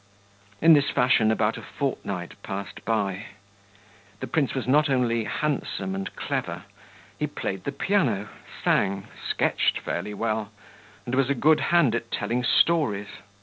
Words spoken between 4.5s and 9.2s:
was not only handsome and clever: he played the piano, sang,